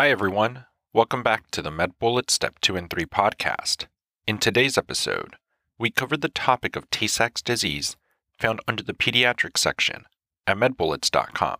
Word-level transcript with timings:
Hi, 0.00 0.08
everyone. 0.08 0.64
Welcome 0.94 1.22
back 1.22 1.50
to 1.50 1.60
the 1.60 1.68
MedBullet 1.68 2.30
Step 2.30 2.58
2 2.62 2.74
and 2.74 2.88
3 2.88 3.04
podcast. 3.04 3.84
In 4.26 4.38
today's 4.38 4.78
episode, 4.78 5.36
we 5.78 5.90
covered 5.90 6.22
the 6.22 6.30
topic 6.30 6.74
of 6.74 6.88
Tay 6.88 7.06
Sachs 7.06 7.42
disease 7.42 7.98
found 8.38 8.60
under 8.66 8.82
the 8.82 8.94
pediatrics 8.94 9.58
section 9.58 10.06
at 10.46 10.56
medbullets.com. 10.56 11.56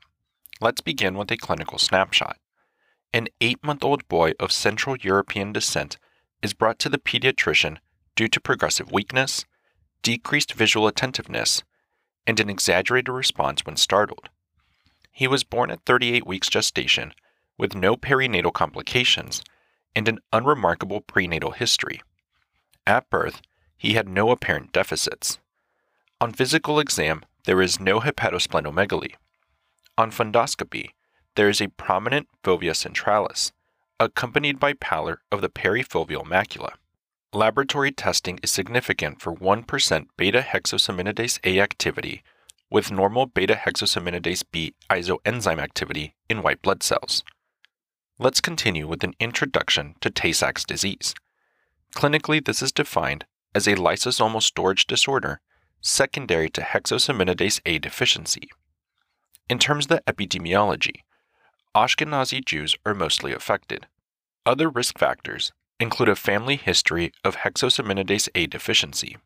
Let's 0.58 0.80
begin 0.80 1.18
with 1.18 1.30
a 1.30 1.36
clinical 1.36 1.76
snapshot. 1.76 2.38
An 3.12 3.28
eight 3.42 3.62
month 3.62 3.84
old 3.84 4.08
boy 4.08 4.32
of 4.40 4.52
Central 4.52 4.96
European 4.96 5.52
descent 5.52 5.98
is 6.42 6.54
brought 6.54 6.78
to 6.78 6.88
the 6.88 6.96
pediatrician 6.96 7.76
due 8.16 8.28
to 8.28 8.40
progressive 8.40 8.90
weakness, 8.90 9.44
decreased 10.02 10.54
visual 10.54 10.86
attentiveness, 10.86 11.62
and 12.26 12.40
an 12.40 12.48
exaggerated 12.48 13.12
response 13.12 13.66
when 13.66 13.76
startled. 13.76 14.30
He 15.12 15.28
was 15.28 15.44
born 15.44 15.70
at 15.70 15.84
38 15.84 16.26
weeks 16.26 16.48
gestation 16.48 17.12
with 17.60 17.74
no 17.74 17.94
perinatal 17.94 18.52
complications 18.54 19.42
and 19.94 20.08
an 20.08 20.18
unremarkable 20.32 21.02
prenatal 21.02 21.50
history. 21.50 22.00
At 22.86 23.10
birth, 23.10 23.42
he 23.76 23.92
had 23.92 24.08
no 24.08 24.30
apparent 24.30 24.72
deficits. 24.72 25.38
On 26.22 26.32
physical 26.32 26.80
exam, 26.80 27.22
there 27.44 27.60
is 27.60 27.78
no 27.78 28.00
hepatosplenomegaly. 28.00 29.14
On 29.98 30.10
fundoscopy, 30.10 30.90
there 31.36 31.50
is 31.50 31.60
a 31.60 31.68
prominent 31.68 32.28
fovea 32.42 32.74
centralis, 32.74 33.52
accompanied 33.98 34.58
by 34.58 34.72
pallor 34.72 35.20
of 35.30 35.42
the 35.42 35.50
perifoveal 35.50 36.24
macula. 36.24 36.72
Laboratory 37.34 37.92
testing 37.92 38.40
is 38.42 38.50
significant 38.50 39.20
for 39.20 39.34
1% 39.34 40.06
beta 40.16 40.40
hexosaminidase 40.40 41.38
A 41.44 41.60
activity 41.60 42.22
with 42.70 42.90
normal 42.90 43.26
beta 43.26 43.54
hexosaminidase 43.54 44.44
B 44.50 44.74
isoenzyme 44.88 45.58
activity 45.58 46.14
in 46.30 46.42
white 46.42 46.62
blood 46.62 46.82
cells. 46.82 47.22
Let's 48.22 48.42
continue 48.42 48.86
with 48.86 49.02
an 49.02 49.14
introduction 49.18 49.94
to 50.02 50.10
Tay 50.10 50.32
Sachs 50.32 50.62
disease. 50.62 51.14
Clinically, 51.96 52.44
this 52.44 52.60
is 52.60 52.70
defined 52.70 53.24
as 53.54 53.66
a 53.66 53.76
lysosomal 53.76 54.42
storage 54.42 54.86
disorder 54.86 55.40
secondary 55.80 56.50
to 56.50 56.60
hexosaminidase 56.60 57.62
A 57.64 57.78
deficiency. 57.78 58.50
In 59.48 59.58
terms 59.58 59.86
of 59.86 59.88
the 59.88 60.02
epidemiology, 60.06 60.96
Ashkenazi 61.74 62.44
Jews 62.44 62.76
are 62.84 62.92
mostly 62.92 63.32
affected. 63.32 63.86
Other 64.44 64.68
risk 64.68 64.98
factors 64.98 65.54
include 65.80 66.10
a 66.10 66.14
family 66.14 66.56
history 66.56 67.12
of 67.24 67.36
hexosaminidase 67.36 68.28
A 68.34 68.46
deficiency. 68.46 69.16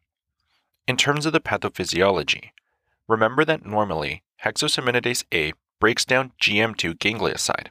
In 0.86 0.96
terms 0.96 1.26
of 1.26 1.32
the 1.32 1.40
pathophysiology, 1.40 2.50
remember 3.08 3.44
that 3.44 3.66
normally 3.66 4.22
hexosaminidase 4.44 5.24
A 5.34 5.52
breaks 5.80 6.04
down 6.04 6.30
GM2 6.40 6.94
ganglioside, 6.98 7.70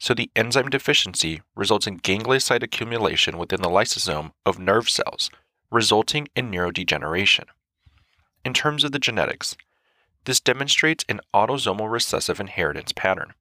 so 0.00 0.14
the 0.14 0.30
enzyme 0.34 0.70
deficiency 0.70 1.42
results 1.54 1.86
in 1.86 1.98
ganglioside 1.98 2.62
accumulation 2.62 3.36
within 3.36 3.60
the 3.60 3.68
lysosome 3.68 4.32
of 4.46 4.58
nerve 4.58 4.88
cells, 4.88 5.30
resulting 5.70 6.26
in 6.34 6.50
neurodegeneration. 6.50 7.44
In 8.42 8.54
terms 8.54 8.82
of 8.82 8.92
the 8.92 8.98
genetics, 8.98 9.56
this 10.24 10.40
demonstrates 10.40 11.04
an 11.08 11.20
autosomal 11.34 11.90
recessive 11.90 12.40
inheritance 12.40 12.92
pattern. 12.92 13.34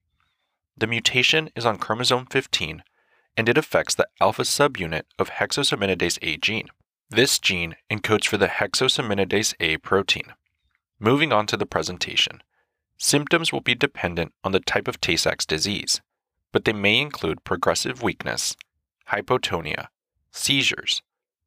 The 0.77 0.87
mutation 0.87 1.49
is 1.55 1.65
on 1.65 1.77
chromosome 1.77 2.25
15 2.25 2.83
and 3.37 3.47
it 3.47 3.57
affects 3.57 3.95
the 3.95 4.07
alpha 4.19 4.41
subunit 4.41 5.03
of 5.17 5.29
hexosaminidase 5.29 6.19
A 6.21 6.35
gene. 6.35 6.67
This 7.09 7.39
gene 7.39 7.77
encodes 7.89 8.27
for 8.27 8.35
the 8.35 8.47
hexosaminidase 8.47 9.55
A 9.61 9.77
protein. 9.77 10.33
Moving 10.99 11.31
on 11.31 11.47
to 11.47 11.55
the 11.55 11.65
presentation. 11.65 12.43
Symptoms 12.97 13.53
will 13.53 13.61
be 13.61 13.75
dependent 13.75 14.33
on 14.43 14.51
the 14.51 14.59
type 14.59 14.89
of 14.89 14.99
Tay 14.99 15.15
Sachs 15.15 15.45
disease 15.45 16.01
but 16.51 16.65
they 16.65 16.73
may 16.73 16.99
include 16.99 17.43
progressive 17.43 18.01
weakness, 18.01 18.55
hypotonia, 19.09 19.87
seizures, 20.31 21.01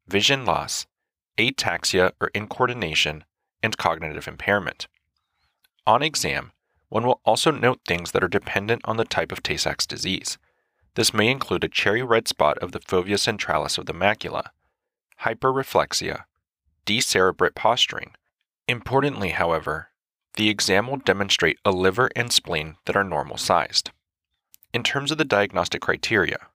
vision 0.07 0.45
loss, 0.45 0.85
ataxia 1.37 2.11
or 2.21 2.29
incoordination, 2.31 3.23
and 3.61 3.77
cognitive 3.77 4.27
impairment. 4.27 4.87
On 5.85 6.01
exam, 6.01 6.51
one 6.89 7.05
will 7.05 7.21
also 7.25 7.51
note 7.51 7.81
things 7.87 8.11
that 8.11 8.23
are 8.23 8.27
dependent 8.27 8.81
on 8.85 8.97
the 8.97 9.05
type 9.05 9.31
of 9.31 9.41
Tay 9.41 9.57
Sachs 9.57 9.87
disease. 9.87 10.37
This 10.95 11.13
may 11.13 11.29
include 11.31 11.63
a 11.63 11.69
cherry 11.69 12.03
red 12.03 12.27
spot 12.27 12.57
of 12.59 12.71
the 12.71 12.79
fovea 12.79 13.17
centralis 13.17 13.77
of 13.77 13.87
the 13.87 13.93
macula, 13.93 14.49
hyperreflexia, 15.21 16.25
decerebrate 16.85 17.55
posturing. 17.55 18.11
Importantly, 18.67 19.29
however, 19.29 19.89
the 20.35 20.49
exam 20.49 20.87
will 20.87 20.97
demonstrate 20.97 21.57
a 21.65 21.71
liver 21.71 22.09
and 22.15 22.31
spleen 22.31 22.75
that 22.85 22.95
are 22.95 23.03
normal 23.03 23.37
sized. 23.37 23.91
In 24.73 24.81
terms 24.81 25.11
of 25.11 25.19
the 25.19 25.25
diagnostic 25.25 25.81
criteria, 25.81 26.47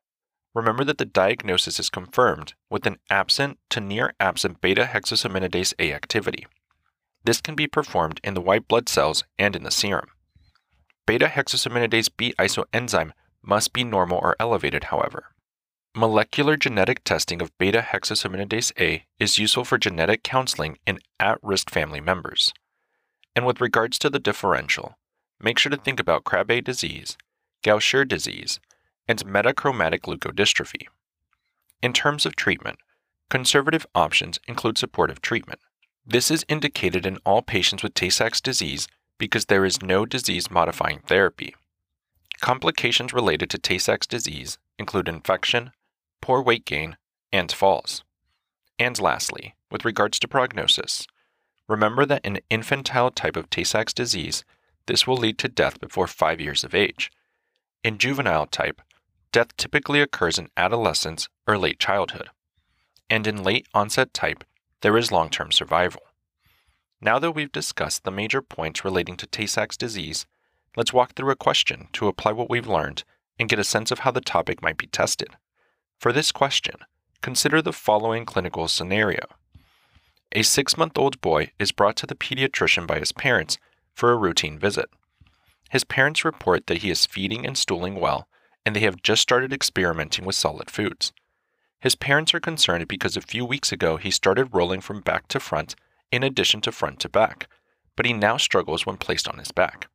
remember 0.52 0.82
that 0.82 0.98
the 0.98 1.04
diagnosis 1.04 1.78
is 1.78 1.88
confirmed 1.88 2.54
with 2.68 2.84
an 2.84 2.98
absent 3.08 3.58
to 3.70 3.80
near 3.80 4.12
absent 4.18 4.60
beta 4.60 4.90
hexosaminidase 4.92 5.72
A 5.78 5.92
activity. 5.92 6.44
This 7.22 7.40
can 7.40 7.54
be 7.54 7.68
performed 7.68 8.20
in 8.24 8.34
the 8.34 8.40
white 8.40 8.66
blood 8.66 8.88
cells 8.88 9.22
and 9.38 9.54
in 9.54 9.62
the 9.62 9.70
serum. 9.70 10.08
Beta 11.06 11.26
hexosaminidase 11.26 12.10
B 12.16 12.34
isoenzyme 12.40 13.12
must 13.40 13.72
be 13.72 13.84
normal 13.84 14.18
or 14.18 14.34
elevated, 14.40 14.84
however. 14.84 15.26
Molecular 15.94 16.56
genetic 16.56 17.04
testing 17.04 17.40
of 17.40 17.56
beta 17.56 17.86
hexosaminidase 17.88 18.72
A 18.80 19.04
is 19.20 19.38
useful 19.38 19.64
for 19.64 19.78
genetic 19.78 20.24
counseling 20.24 20.76
in 20.86 20.98
at 21.20 21.38
risk 21.40 21.70
family 21.70 22.00
members. 22.00 22.52
And 23.36 23.46
with 23.46 23.60
regards 23.60 23.96
to 24.00 24.10
the 24.10 24.18
differential, 24.18 24.98
make 25.40 25.58
sure 25.58 25.70
to 25.70 25.76
think 25.76 26.00
about 26.00 26.24
Krabbe 26.24 26.64
disease 26.64 27.16
Gaucher 27.62 28.04
disease, 28.04 28.60
and 29.06 29.24
metachromatic 29.24 30.00
leukodystrophy. 30.02 30.86
In 31.82 31.92
terms 31.92 32.26
of 32.26 32.36
treatment, 32.36 32.78
conservative 33.30 33.86
options 33.94 34.38
include 34.46 34.78
supportive 34.78 35.20
treatment. 35.20 35.60
This 36.06 36.30
is 36.30 36.44
indicated 36.48 37.04
in 37.04 37.18
all 37.24 37.42
patients 37.42 37.82
with 37.82 37.94
Tay 37.94 38.10
Sachs 38.10 38.40
disease 38.40 38.88
because 39.18 39.46
there 39.46 39.64
is 39.64 39.82
no 39.82 40.06
disease 40.06 40.50
modifying 40.50 41.00
therapy. 41.00 41.54
Complications 42.40 43.12
related 43.12 43.50
to 43.50 43.58
Tay 43.58 43.78
Sachs 43.78 44.06
disease 44.06 44.58
include 44.78 45.08
infection, 45.08 45.72
poor 46.20 46.40
weight 46.40 46.64
gain, 46.64 46.96
and 47.32 47.50
falls. 47.50 48.04
And 48.78 48.98
lastly, 49.00 49.54
with 49.70 49.84
regards 49.84 50.18
to 50.20 50.28
prognosis, 50.28 51.06
remember 51.66 52.06
that 52.06 52.24
in 52.24 52.40
infantile 52.48 53.10
type 53.10 53.36
of 53.36 53.50
Tay 53.50 53.64
Sachs 53.64 53.92
disease, 53.92 54.44
this 54.86 55.06
will 55.06 55.16
lead 55.16 55.36
to 55.38 55.48
death 55.48 55.80
before 55.80 56.06
5 56.06 56.40
years 56.40 56.64
of 56.64 56.74
age, 56.74 57.10
in 57.84 57.98
juvenile 57.98 58.46
type, 58.46 58.80
death 59.32 59.56
typically 59.56 60.00
occurs 60.00 60.38
in 60.38 60.48
adolescence 60.56 61.28
or 61.46 61.58
late 61.58 61.78
childhood. 61.78 62.30
And 63.10 63.26
in 63.26 63.42
late 63.42 63.66
onset 63.72 64.12
type, 64.12 64.44
there 64.82 64.96
is 64.96 65.12
long 65.12 65.30
term 65.30 65.52
survival. 65.52 66.02
Now 67.00 67.18
that 67.18 67.32
we've 67.32 67.52
discussed 67.52 68.04
the 68.04 68.10
major 68.10 68.42
points 68.42 68.84
relating 68.84 69.16
to 69.18 69.26
Tay 69.26 69.46
Sachs 69.46 69.76
disease, 69.76 70.26
let's 70.76 70.92
walk 70.92 71.14
through 71.14 71.30
a 71.30 71.36
question 71.36 71.88
to 71.92 72.08
apply 72.08 72.32
what 72.32 72.50
we've 72.50 72.66
learned 72.66 73.04
and 73.38 73.48
get 73.48 73.58
a 73.58 73.64
sense 73.64 73.90
of 73.90 74.00
how 74.00 74.10
the 74.10 74.20
topic 74.20 74.62
might 74.62 74.76
be 74.76 74.88
tested. 74.88 75.28
For 75.98 76.12
this 76.12 76.32
question, 76.32 76.74
consider 77.22 77.62
the 77.62 77.72
following 77.72 78.24
clinical 78.24 78.66
scenario. 78.68 79.26
A 80.32 80.42
six 80.42 80.76
month 80.76 80.98
old 80.98 81.20
boy 81.20 81.52
is 81.58 81.72
brought 81.72 81.96
to 81.96 82.06
the 82.06 82.14
pediatrician 82.14 82.86
by 82.86 82.98
his 82.98 83.12
parents 83.12 83.58
for 83.94 84.12
a 84.12 84.16
routine 84.16 84.58
visit. 84.58 84.90
His 85.68 85.84
parents 85.84 86.24
report 86.24 86.66
that 86.66 86.78
he 86.78 86.90
is 86.90 87.06
feeding 87.06 87.46
and 87.46 87.56
stooling 87.56 87.96
well, 88.00 88.28
and 88.64 88.74
they 88.74 88.80
have 88.80 89.02
just 89.02 89.22
started 89.22 89.52
experimenting 89.52 90.24
with 90.24 90.36
solid 90.36 90.70
foods. 90.70 91.12
His 91.80 91.94
parents 91.94 92.34
are 92.34 92.40
concerned 92.40 92.88
because 92.88 93.16
a 93.16 93.20
few 93.20 93.44
weeks 93.44 93.70
ago 93.70 93.96
he 93.96 94.10
started 94.10 94.54
rolling 94.54 94.80
from 94.80 95.00
back 95.00 95.28
to 95.28 95.40
front 95.40 95.76
in 96.10 96.22
addition 96.22 96.60
to 96.62 96.72
front 96.72 97.00
to 97.00 97.08
back, 97.08 97.48
but 97.96 98.06
he 98.06 98.12
now 98.12 98.36
struggles 98.36 98.86
when 98.86 98.96
placed 98.96 99.28
on 99.28 99.38
his 99.38 99.52
back. 99.52 99.88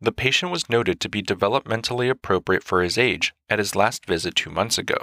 The 0.00 0.12
patient 0.12 0.52
was 0.52 0.70
noted 0.70 1.00
to 1.00 1.08
be 1.08 1.22
developmentally 1.22 2.08
appropriate 2.08 2.62
for 2.62 2.82
his 2.82 2.98
age 2.98 3.34
at 3.48 3.58
his 3.58 3.74
last 3.74 4.06
visit 4.06 4.34
two 4.34 4.50
months 4.50 4.78
ago. 4.78 4.98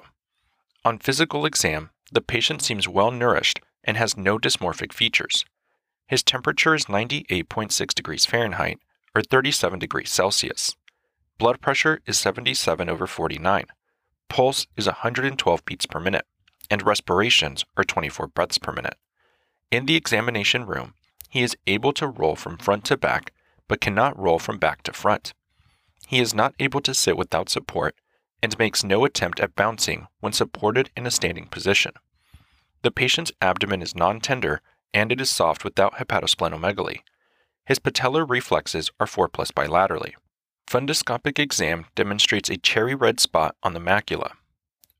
On 0.86 1.00
physical 1.00 1.45
exam, 1.45 1.89
the 2.12 2.21
patient 2.21 2.62
seems 2.62 2.88
well 2.88 3.12
nourished 3.12 3.59
and 3.83 3.98
has 3.98 4.18
no 4.18 4.38
dysmorphic 4.38 4.94
features. 4.94 5.45
His 6.07 6.24
temperature 6.24 6.75
is 6.75 6.86
98.6 6.86 7.94
degrees 7.94 8.25
Fahrenheit 8.25 8.80
or 9.15 9.21
37 9.21 9.80
degrees 9.80 10.10
Celsius. 10.10 10.75
Blood 11.38 11.62
pressure 11.62 12.00
is 12.06 12.18
77 12.18 12.89
over 12.89 13.07
49. 13.07 13.65
Pulse 14.30 14.68
is 14.77 14.88
112 14.88 15.65
beats 15.65 15.86
per 15.86 16.00
minute, 16.00 16.25
and 16.69 16.86
respirations 16.86 17.65
are 17.77 17.83
24 17.83 18.27
breaths 18.27 18.57
per 18.57 18.71
minute. 18.71 18.98
In 19.71 19.86
the 19.86 19.95
examination 19.95 20.65
room, 20.65 20.94
he 21.30 21.42
is 21.42 21.57
able 21.65 21.94
to 21.94 22.07
roll 22.07 22.36
from 22.36 22.57
front 22.57 22.86
to 22.86 22.98
back, 22.98 23.33
but 23.68 23.81
cannot 23.81 24.18
roll 24.19 24.39
from 24.39 24.60
back 24.60 24.83
to 24.83 24.94
front. 24.94 25.33
He 26.07 26.19
is 26.19 26.33
not 26.33 26.54
able 26.60 26.81
to 26.81 26.94
sit 26.94 27.18
without 27.18 27.50
support 27.50 27.95
and 28.42 28.57
makes 28.60 28.83
no 28.83 29.06
attempt 29.06 29.39
at 29.39 29.56
bouncing 29.56 30.07
when 30.19 30.33
supported 30.33 30.92
in 30.95 31.07
a 31.07 31.12
standing 31.12 31.48
position. 31.48 31.94
The 32.83 32.92
patient's 32.92 33.31
abdomen 33.42 33.81
is 33.81 33.95
non 33.95 34.19
tender 34.19 34.62
and 34.94 35.12
it 35.12 35.21
is 35.21 35.30
soft 35.30 35.63
without 35.63 35.95
hepatosplenomegaly. 35.95 37.00
His 37.65 37.80
patellar 37.80 38.30
reflexes 38.30 38.92
are 39.00 39.07
4 39.07 39.30
plus 39.30 39.51
bilaterally. 39.51 40.13
Fundoscopic 40.68 41.39
exam 41.39 41.86
demonstrates 41.95 42.50
a 42.50 42.57
cherry 42.57 42.95
red 42.95 43.19
spot 43.19 43.56
on 43.63 43.74
the 43.74 43.80
macula. 43.80 44.31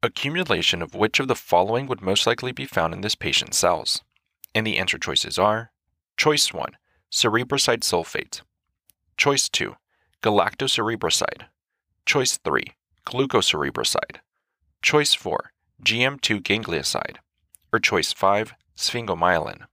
Accumulation 0.01 0.81
of 0.81 0.95
which 0.95 1.19
of 1.19 1.27
the 1.27 1.36
following 1.36 1.88
would 1.88 2.01
most 2.01 2.27
likely 2.27 2.51
be 2.51 2.65
found 2.65 2.94
in 2.94 3.01
this 3.01 3.15
patient's 3.15 3.57
cells? 3.57 4.01
And 4.54 4.68
the 4.68 4.77
answer 4.77 4.98
choices 4.98 5.39
are 5.39 5.71
Choice 6.15 6.54
1, 6.54 6.77
cerebroside 7.12 7.81
sulfate. 7.81 8.42
Choice 9.18 9.50
2, 9.50 9.75
galactocerebroside. 10.21 11.45
Choice 12.06 12.38
3, 12.38 12.65
glucocerebroside. 13.06 14.18
Choice 14.81 15.13
4, 15.13 15.51
GM2 15.83 16.42
ganglioside. 16.42 17.18
Or 17.71 17.80
choice 17.80 18.13
5, 18.13 18.54
sphingomyelin. 18.77 19.63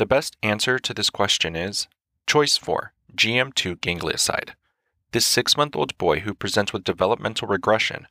The 0.00 0.06
best 0.06 0.38
answer 0.42 0.78
to 0.78 0.94
this 0.94 1.10
question 1.10 1.54
is 1.54 1.86
choice 2.26 2.56
4, 2.56 2.94
GM2 3.14 3.76
ganglioside. 3.80 4.52
This 5.12 5.26
six 5.26 5.58
month 5.58 5.76
old 5.76 5.98
boy 5.98 6.20
who 6.20 6.32
presents 6.32 6.72
with 6.72 6.84
developmental 6.84 7.46
regression, 7.46 8.06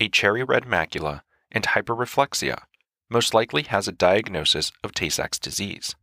a 0.00 0.08
cherry 0.08 0.42
red 0.42 0.64
macula, 0.64 1.20
and 1.52 1.62
hyperreflexia 1.62 2.62
most 3.10 3.34
likely 3.34 3.64
has 3.64 3.86
a 3.86 3.92
diagnosis 3.92 4.72
of 4.82 4.94
Tay 4.94 5.10
Sachs 5.10 5.38
disease. 5.38 5.94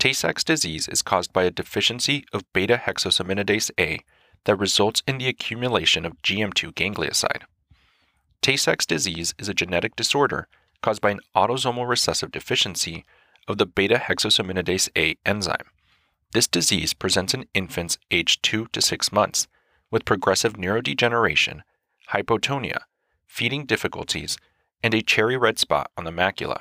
Tay 0.00 0.12
Sachs 0.12 0.42
disease 0.42 0.88
is 0.88 1.02
caused 1.02 1.32
by 1.32 1.44
a 1.44 1.52
deficiency 1.52 2.24
of 2.32 2.52
beta 2.52 2.82
hexosaminidase 2.84 3.70
A 3.78 4.00
that 4.42 4.56
results 4.56 5.04
in 5.06 5.18
the 5.18 5.28
accumulation 5.28 6.04
of 6.04 6.20
GM2 6.22 6.74
ganglioside. 6.74 7.42
Tay 8.42 8.56
Sachs 8.56 8.86
disease 8.86 9.36
is 9.38 9.48
a 9.48 9.54
genetic 9.54 9.94
disorder 9.94 10.48
caused 10.82 11.00
by 11.00 11.12
an 11.12 11.20
autosomal 11.36 11.88
recessive 11.88 12.32
deficiency 12.32 13.04
of 13.48 13.58
the 13.58 13.66
beta 13.66 13.96
hexosaminidase 13.96 14.88
A 14.96 15.16
enzyme. 15.26 15.66
This 16.32 16.46
disease 16.46 16.92
presents 16.92 17.34
in 17.34 17.46
infants 17.54 17.98
aged 18.10 18.42
2 18.42 18.66
to 18.66 18.82
6 18.82 19.12
months 19.12 19.48
with 19.90 20.04
progressive 20.04 20.52
neurodegeneration, 20.52 21.62
hypotonia, 22.10 22.80
feeding 23.26 23.64
difficulties, 23.64 24.36
and 24.82 24.92
a 24.94 25.02
cherry 25.02 25.36
red 25.36 25.58
spot 25.58 25.90
on 25.96 26.04
the 26.04 26.10
macula. 26.10 26.60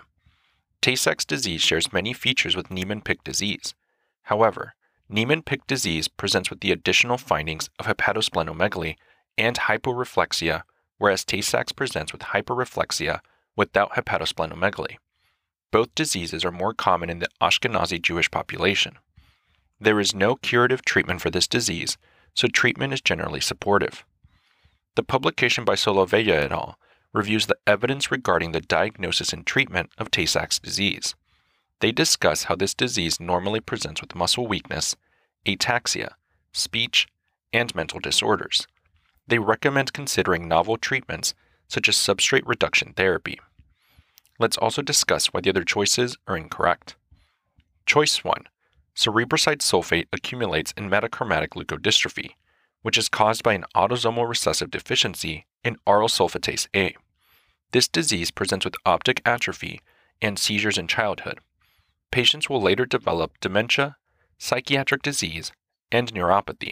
Tay 0.81 0.95
Sachs 0.95 1.25
disease 1.25 1.62
shares 1.62 1.92
many 1.92 2.13
features 2.13 2.56
with 2.56 2.72
Niemann-Pick 2.72 3.24
disease. 3.24 3.75
However, 4.24 4.74
Niemann-Pick 5.10 5.68
disease 5.68 6.07
presents 6.07 6.50
with 6.50 6.62
the 6.62 6.72
additional 6.72 7.18
findings 7.18 7.69
of 7.80 7.88
hepatosplenomegaly 7.88 8.95
and 9.38 9.57
hyporeflexia, 9.57 10.63
whereas 10.98 11.25
Tay 11.25 11.42
Sachs 11.42 11.72
presents 11.72 12.13
with 12.13 12.22
hyperreflexia 12.22 13.19
without 13.56 13.92
hepatosplenomegaly. 13.94 14.98
Both 15.72 15.96
diseases 15.96 16.46
are 16.46 16.52
more 16.52 16.74
common 16.74 17.10
in 17.10 17.19
the 17.19 17.30
Ashkenazi 17.42 18.02
Jewish 18.02 18.31
population. 18.31 18.98
There 19.80 20.00
is 20.00 20.16
no 20.16 20.36
curative 20.36 20.84
treatment 20.84 21.22
for 21.22 21.30
this 21.30 21.48
disease, 21.48 21.98
so 22.34 22.48
treatment 22.48 22.94
is 22.94 23.02
generally 23.02 23.42
supportive. 23.42 24.06
The 24.96 25.04
publication 25.04 25.66
by 25.66 25.75
Solovyeva 25.75 26.46
et 26.46 26.52
al. 26.52 26.80
reviews 27.14 27.46
the 27.48 27.58
evidence 27.68 28.12
regarding 28.12 28.52
the 28.52 28.62
diagnosis 28.62 29.34
and 29.34 29.46
treatment 29.46 29.92
of 29.98 30.10
Tay 30.10 30.25
Sachs 30.25 30.58
disease. 30.58 31.16
They 31.80 31.92
discuss 31.92 32.44
how 32.44 32.56
this 32.56 32.74
disease 32.74 33.19
normally 33.19 33.60
presents 33.60 34.02
with 34.02 34.16
muscle 34.16 34.48
weakness, 34.48 34.96
ataxia, 35.46 36.14
speech, 36.52 37.08
and 37.54 37.75
mental 37.75 38.00
disorders. 38.00 38.68
They 39.28 39.40
recommend 39.40 39.94
considering 39.94 40.48
novel 40.48 40.78
treatments 40.78 41.34
such 41.68 41.88
as 41.90 41.96
substrate 41.96 42.48
reduction 42.48 42.94
therapy. 42.94 43.40
Let's 44.39 44.57
also 44.57 44.81
discuss 44.81 45.28
why 45.28 45.42
the 45.42 45.50
other 45.50 45.63
choices 45.63 46.18
are 46.28 46.38
incorrect. 46.38 46.95
Choice 47.86 48.24
1 48.24 48.44
Cerebroside 48.95 49.60
sulfate 49.60 50.07
accumulates 50.12 50.74
in 50.78 50.89
metachromatic 50.89 51.50
leukodystrophy, 51.50 52.31
which 52.81 52.98
is 52.98 53.10
caused 53.10 53.44
by 53.44 53.54
an 53.54 53.66
autosomal 53.75 54.28
recessive 54.28 54.69
deficiency 54.69 55.45
in 55.63 55.78
aryl 55.88 56.10
sulfatase 56.10 56.68
A. 56.75 56.95
This 57.72 57.88
disease 57.88 58.31
presents 58.31 58.66
with 58.66 58.75
optic 58.86 59.22
atrophy 59.25 59.81
and 60.22 60.40
seizures 60.40 60.78
in 60.78 60.88
childhood. 60.88 61.40
Patients 62.12 62.50
will 62.50 62.62
later 62.62 62.86
develop 62.86 63.40
dementia, 63.40 63.98
psychiatric 64.38 65.01
disease, 65.01 65.51
and 65.92 66.13
neuropathy. 66.13 66.72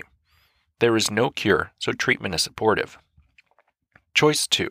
There 0.79 0.95
is 0.95 1.11
no 1.11 1.29
cure, 1.29 1.71
so 1.79 1.91
treatment 1.91 2.35
is 2.35 2.43
supportive. 2.43 2.97
Choice 4.13 4.47
2 4.47 4.69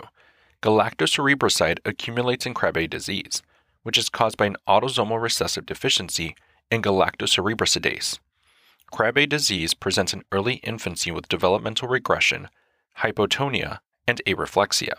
Galactocerebroside 0.64 1.80
accumulates 1.84 2.46
in 2.46 2.54
Krabbe 2.54 2.88
disease, 2.88 3.42
which 3.82 3.98
is 3.98 4.08
caused 4.08 4.38
by 4.38 4.46
an 4.46 4.56
autosomal 4.66 5.20
recessive 5.20 5.66
deficiency 5.66 6.34
in 6.70 6.80
galactocerebrosidase. 6.80 8.18
Krabbe 8.90 9.28
disease 9.28 9.74
presents 9.74 10.14
in 10.14 10.24
early 10.32 10.54
infancy 10.62 11.10
with 11.10 11.28
developmental 11.28 11.86
regression, 11.86 12.48
hypotonia, 13.00 13.80
and 14.08 14.22
areflexia. 14.26 14.94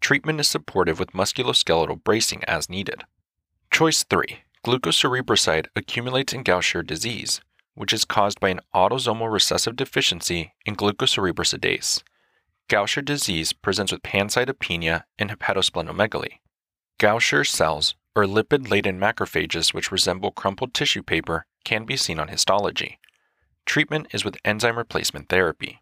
Treatment 0.00 0.40
is 0.40 0.48
supportive 0.48 0.98
with 0.98 1.12
musculoskeletal 1.12 2.02
bracing 2.02 2.42
as 2.48 2.68
needed. 2.68 3.04
Choice 3.70 4.02
3 4.02 4.40
Glucocerebroside 4.66 5.66
accumulates 5.76 6.32
in 6.32 6.42
Gaucher 6.42 6.82
disease, 6.82 7.40
which 7.76 7.92
is 7.92 8.04
caused 8.04 8.40
by 8.40 8.48
an 8.48 8.60
autosomal 8.74 9.32
recessive 9.32 9.76
deficiency 9.76 10.54
in 10.66 10.74
glucocerebrosidase. 10.74 12.02
Gaucher 12.68 13.02
disease 13.02 13.52
presents 13.52 13.92
with 13.92 14.02
pancytopenia 14.02 15.04
and 15.18 15.30
hepatosplenomegaly. 15.30 16.38
Gaucher 16.98 17.44
cells, 17.44 17.94
or 18.14 18.24
lipid 18.24 18.70
laden 18.70 18.98
macrophages 18.98 19.74
which 19.74 19.92
resemble 19.92 20.30
crumpled 20.30 20.72
tissue 20.72 21.02
paper, 21.02 21.46
can 21.64 21.84
be 21.84 21.96
seen 21.96 22.18
on 22.18 22.28
histology. 22.28 22.98
Treatment 23.66 24.06
is 24.12 24.24
with 24.24 24.38
enzyme 24.44 24.78
replacement 24.78 25.28
therapy. 25.28 25.80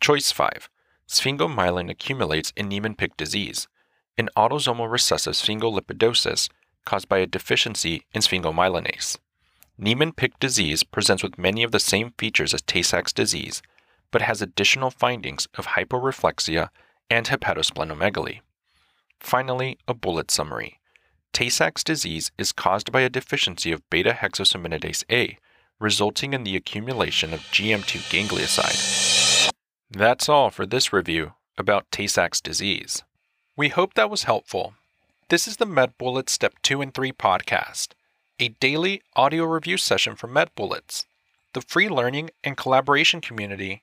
Choice 0.00 0.32
5 0.32 0.68
Sphingomyelin 1.08 1.90
accumulates 1.90 2.52
in 2.56 2.68
Niemann-Pick 2.68 3.16
disease, 3.16 3.68
an 4.18 4.28
autosomal 4.36 4.90
recessive 4.90 5.34
sphingolipidosis 5.34 6.48
caused 6.84 7.08
by 7.08 7.18
a 7.18 7.26
deficiency 7.26 8.04
in 8.12 8.22
sphingomyelinase. 8.22 9.18
Niemann-Pick 9.78 10.38
disease 10.38 10.82
presents 10.82 11.22
with 11.22 11.38
many 11.38 11.62
of 11.62 11.70
the 11.70 11.78
same 11.78 12.12
features 12.18 12.54
as 12.54 12.62
Tay 12.62 12.82
Sachs 12.82 13.12
disease, 13.12 13.62
but 14.10 14.22
has 14.22 14.42
additional 14.42 14.90
findings 14.90 15.48
of 15.54 15.68
hyporeflexia 15.68 16.68
and 17.10 17.26
hepatosplenomegaly. 17.26 18.40
Finally, 19.20 19.78
a 19.88 19.94
bullet 19.94 20.30
summary. 20.30 20.80
Tay 21.32 21.48
Sachs 21.48 21.84
disease 21.84 22.30
is 22.38 22.52
caused 22.52 22.90
by 22.90 23.02
a 23.02 23.10
deficiency 23.10 23.72
of 23.72 23.88
beta 23.90 24.12
hexosaminidase 24.12 25.04
A, 25.10 25.38
resulting 25.78 26.32
in 26.32 26.44
the 26.44 26.56
accumulation 26.56 27.34
of 27.34 27.40
GM2 27.40 28.00
ganglioside. 28.10 29.50
That's 29.90 30.28
all 30.28 30.50
for 30.50 30.66
this 30.66 30.92
review 30.92 31.34
about 31.58 31.90
Tay 31.90 32.06
Sachs 32.06 32.40
disease. 32.40 33.02
We 33.56 33.68
hope 33.68 33.94
that 33.94 34.10
was 34.10 34.24
helpful. 34.24 34.74
This 35.28 35.46
is 35.46 35.56
the 35.56 35.66
MedBullets 35.66 36.30
Step 36.30 36.54
2 36.62 36.82
and 36.82 36.94
3 36.94 37.12
podcast, 37.12 37.88
a 38.38 38.48
daily 38.48 39.02
audio 39.14 39.44
review 39.44 39.76
session 39.76 40.14
for 40.14 40.28
MedBullets, 40.28 41.04
the 41.52 41.62
free 41.62 41.88
learning 41.88 42.30
and 42.44 42.56
collaboration 42.56 43.20
community 43.20 43.82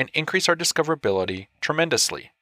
and 0.00 0.10
increase 0.14 0.48
our 0.48 0.56
discoverability 0.56 1.48
tremendously. 1.60 2.32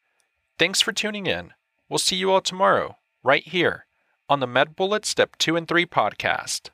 Thanks 0.60 0.80
for 0.80 0.92
tuning 0.92 1.26
in. 1.26 1.52
We'll 1.88 1.98
see 1.98 2.14
you 2.14 2.30
all 2.30 2.40
tomorrow, 2.40 2.98
right 3.24 3.42
here, 3.42 3.86
on 4.28 4.38
the 4.38 4.46
MedBullet 4.46 5.04
Step 5.04 5.34
2 5.38 5.56
and 5.56 5.66
3 5.66 5.84
podcast. 5.84 6.70